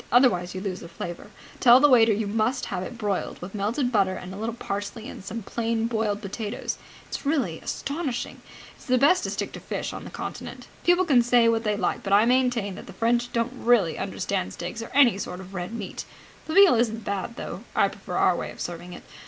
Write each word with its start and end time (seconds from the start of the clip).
Otherwise 0.11 0.55
you 0.55 0.61
lose 0.61 0.79
the 0.79 0.89
flavour. 0.89 1.29
Tell 1.59 1.79
the 1.79 1.87
waiter 1.87 2.11
you 2.11 2.25
must 2.25 2.65
have 2.65 2.81
it 2.81 2.97
broiled, 2.97 3.39
with 3.39 3.53
melted 3.53 3.91
butter 3.91 4.15
and 4.15 4.33
a 4.33 4.35
little 4.35 4.55
parsley 4.55 5.07
and 5.07 5.23
some 5.23 5.43
plain 5.43 5.85
boiled 5.85 6.23
potatoes. 6.23 6.79
It's 7.05 7.23
really 7.23 7.59
astonishing. 7.59 8.41
It's 8.75 8.87
best 8.87 9.25
to 9.25 9.29
stick 9.29 9.51
to 9.51 9.59
fish 9.59 9.93
on 9.93 10.03
the 10.03 10.09
Continent. 10.09 10.65
People 10.83 11.05
can 11.05 11.21
say 11.21 11.47
what 11.47 11.63
they 11.63 11.77
like, 11.77 12.01
but 12.01 12.13
I 12.13 12.25
maintain 12.25 12.73
that 12.73 12.87
the 12.87 12.93
French 12.93 13.31
don't 13.31 13.53
really 13.55 13.95
understand 13.99 14.53
steaks 14.53 14.81
or 14.81 14.89
any 14.91 15.19
sort 15.19 15.39
of 15.39 15.53
red 15.53 15.71
meat. 15.71 16.03
The 16.47 16.55
veal 16.55 16.73
isn't 16.73 17.03
bad, 17.05 17.35
though 17.35 17.61
I 17.75 17.87
prefer 17.87 18.15
our 18.15 18.35
way 18.35 18.49
of 18.49 18.59
serving 18.59 18.93
it. 18.93 19.03